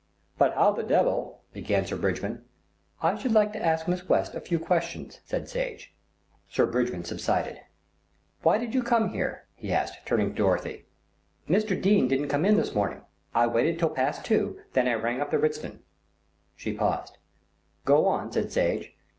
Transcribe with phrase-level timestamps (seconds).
[0.35, 2.43] "But how the devil" began Sir Bridgman.
[3.03, 5.93] "I should like to ask Miss West a few questions," said Sage.
[6.49, 7.59] Sir Bridgman subsided.
[8.41, 10.87] "Why did you come here?" he asked, turning to Dorothy.
[11.47, 11.79] "Mr.
[11.79, 13.01] Dene didn't come this morning.
[13.35, 15.81] I waited until past two, then I rang up the Ritzton,"
[16.55, 17.19] she paused.
[17.85, 18.95] "Go on," said Sage.